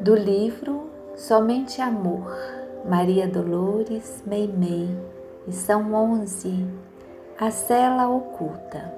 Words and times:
Do 0.00 0.14
livro 0.14 0.90
Somente 1.16 1.82
Amor, 1.82 2.32
Maria 2.88 3.26
Dolores 3.26 4.22
Meimei, 4.24 4.88
lição 5.44 5.92
11, 5.92 6.64
A 7.36 7.50
Cela 7.50 8.08
Oculta. 8.08 8.94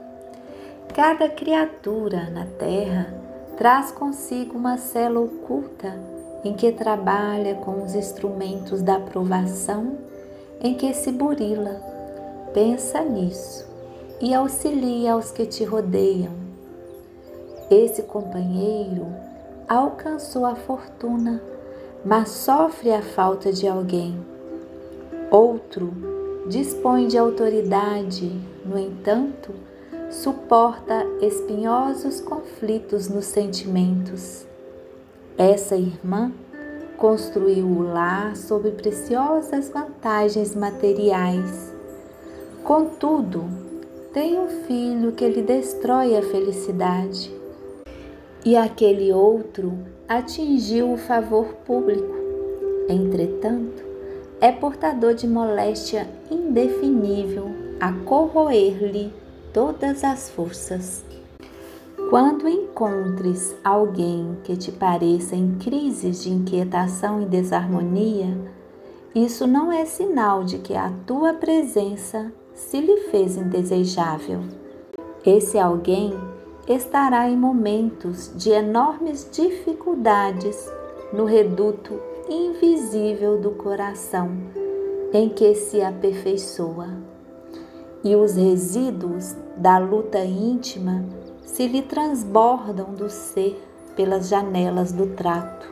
Cada 0.95 1.27
criatura 1.31 2.29
na 2.29 2.45
Terra 2.45 3.15
traz 3.57 3.91
consigo 3.91 4.59
uma 4.59 4.77
cela 4.77 5.21
oculta 5.21 5.99
em 6.45 6.53
que 6.53 6.71
trabalha 6.71 7.55
com 7.55 7.83
os 7.83 7.95
instrumentos 7.95 8.83
da 8.83 8.97
aprovação 8.97 9.97
em 10.61 10.75
que 10.75 10.93
se 10.93 11.11
burila. 11.11 11.81
Pensa 12.53 13.01
nisso 13.03 13.67
e 14.21 14.35
auxilia 14.35 15.15
aos 15.15 15.31
que 15.31 15.47
te 15.47 15.65
rodeiam. 15.65 16.35
Esse 17.71 18.03
companheiro 18.03 19.30
alcançou 19.71 20.45
a 20.45 20.57
fortuna, 20.57 21.41
mas 22.05 22.31
sofre 22.31 22.93
a 22.93 23.01
falta 23.01 23.53
de 23.53 23.69
alguém. 23.69 24.19
Outro 25.31 25.93
dispõe 26.49 27.07
de 27.07 27.17
autoridade, 27.17 28.33
no 28.67 28.77
entanto, 28.77 29.55
suporta 30.11 31.07
espinhosos 31.23 32.21
conflitos 32.21 33.09
nos 33.09 33.27
sentimentos. 33.27 34.45
Essa 35.39 35.77
irmã 35.77 36.33
construiu 36.97 37.65
o 37.65 37.83
lar 37.83 38.35
sob 38.35 38.73
preciosas 38.73 39.69
vantagens 39.69 40.53
materiais. 40.57 41.73
Contudo, 42.65 43.45
tem 44.13 44.37
um 44.37 44.49
filho 44.67 45.13
que 45.13 45.29
lhe 45.29 45.43
destrói 45.43 46.17
a 46.17 46.23
felicidade 46.23 47.40
e 48.45 48.57
aquele 48.57 49.13
outro 49.13 49.79
atingiu 50.09 50.93
o 50.93 50.97
favor 50.97 51.47
público. 51.67 52.15
Entretanto, 52.89 53.85
é 54.41 54.51
portador 54.51 55.15
de 55.15 55.29
moléstia 55.29 56.09
indefinível 56.31 57.51
a 57.79 57.93
corroer-lhe 57.93 59.13
todas 59.53 60.03
as 60.03 60.31
forças. 60.31 61.05
Quando 62.09 62.49
encontres 62.49 63.55
alguém 63.63 64.37
que 64.43 64.57
te 64.57 64.73
pareça 64.73 65.37
em 65.37 65.57
crises 65.59 66.23
de 66.23 66.31
inquietação 66.31 67.23
e 67.23 67.27
desarmonia, 67.27 68.37
isso 69.15 69.47
não 69.47 69.71
é 69.71 69.85
sinal 69.85 70.43
de 70.43 70.59
que 70.59 70.75
a 70.75 70.91
tua 71.07 71.35
presença 71.35 72.33
se 72.55 72.81
lhe 72.81 73.03
fez 73.11 73.37
indesejável. 73.37 74.41
Esse 75.25 75.59
alguém 75.59 76.13
estará 76.75 77.29
em 77.29 77.37
momentos 77.37 78.31
de 78.37 78.51
enormes 78.51 79.29
dificuldades 79.33 80.71
no 81.13 81.25
reduto 81.25 82.01
invisível 82.29 83.39
do 83.39 83.51
coração 83.51 84.31
em 85.13 85.29
que 85.29 85.53
se 85.57 85.83
aperfeiçoa. 85.83 86.87
E 88.05 88.15
os 88.15 88.37
resíduos 88.37 89.35
da 89.57 89.79
luta 89.79 90.21
íntima 90.25 91.05
se 91.45 91.67
lhe 91.67 91.83
transbordam 91.83 92.95
do 92.95 93.11
ser 93.11 93.61
pelas 93.97 94.29
janelas 94.29 94.93
do 94.93 95.09
trato. 95.09 95.69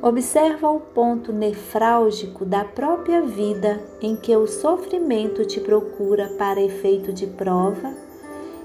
Observa 0.00 0.70
o 0.70 0.78
ponto 0.78 1.32
nefrálgico 1.32 2.44
da 2.44 2.64
própria 2.64 3.22
vida 3.22 3.80
em 4.00 4.14
que 4.14 4.34
o 4.36 4.46
sofrimento 4.46 5.44
te 5.44 5.58
procura 5.58 6.28
para 6.38 6.62
efeito 6.62 7.12
de 7.12 7.26
prova 7.26 7.92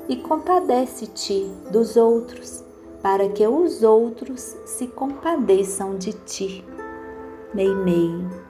e 0.07 0.17
compadece-te 0.17 1.49
dos 1.71 1.95
outros, 1.95 2.63
para 3.01 3.29
que 3.29 3.45
os 3.45 3.83
outros 3.83 4.55
se 4.65 4.87
compadeçam 4.87 5.97
de 5.97 6.13
ti. 6.13 6.65
Meimei. 7.53 8.43